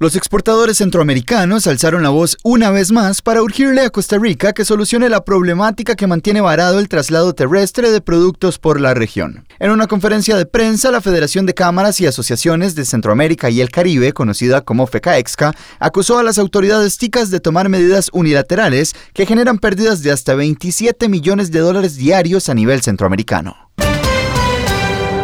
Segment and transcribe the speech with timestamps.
[0.00, 4.64] Los exportadores centroamericanos alzaron la voz una vez más para urgirle a Costa Rica que
[4.64, 9.44] solucione la problemática que mantiene varado el traslado terrestre de productos por la región.
[9.58, 13.70] En una conferencia de prensa, la Federación de Cámaras y Asociaciones de Centroamérica y el
[13.70, 19.58] Caribe, conocida como FECAEXCA, acusó a las autoridades ticas de tomar medidas unilaterales que generan
[19.58, 23.67] pérdidas de hasta 27 millones de dólares diarios a nivel centroamericano.